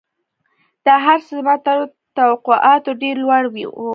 [0.85, 1.77] دا هرڅه زما تر
[2.17, 3.63] توقعاتو ډېر لوړ وو